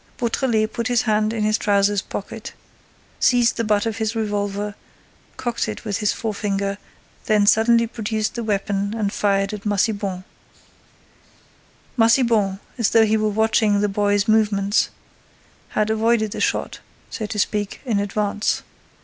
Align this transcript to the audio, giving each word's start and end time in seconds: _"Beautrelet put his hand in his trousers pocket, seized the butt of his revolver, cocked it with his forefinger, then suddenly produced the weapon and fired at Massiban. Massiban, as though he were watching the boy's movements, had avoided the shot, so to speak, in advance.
_"Beautrelet 0.17 0.73
put 0.73 0.87
his 0.87 1.03
hand 1.03 1.31
in 1.31 1.43
his 1.43 1.59
trousers 1.59 2.01
pocket, 2.01 2.53
seized 3.19 3.55
the 3.57 3.63
butt 3.63 3.85
of 3.85 3.97
his 3.97 4.15
revolver, 4.15 4.73
cocked 5.37 5.67
it 5.69 5.85
with 5.85 5.99
his 5.99 6.11
forefinger, 6.11 6.79
then 7.27 7.45
suddenly 7.45 7.85
produced 7.85 8.33
the 8.33 8.43
weapon 8.43 8.95
and 8.97 9.13
fired 9.13 9.53
at 9.53 9.63
Massiban. 9.63 10.23
Massiban, 11.99 12.59
as 12.79 12.89
though 12.89 13.05
he 13.05 13.15
were 13.15 13.29
watching 13.29 13.79
the 13.79 13.87
boy's 13.87 14.27
movements, 14.27 14.89
had 15.69 15.91
avoided 15.91 16.31
the 16.31 16.41
shot, 16.41 16.79
so 17.11 17.27
to 17.27 17.37
speak, 17.37 17.79
in 17.85 17.99
advance. 17.99 18.63